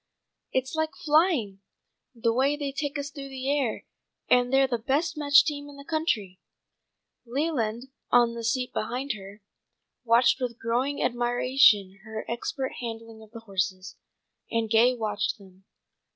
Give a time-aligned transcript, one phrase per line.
[0.51, 1.61] "It's like flying,
[2.15, 3.85] the way they take us through the air,
[4.27, 6.39] and they're the best matched team in the country."
[7.23, 9.43] Leland, on the seat beside her,
[10.03, 13.95] watched with growing admiration her expert handling of the horses,
[14.49, 15.65] and Gay watched him.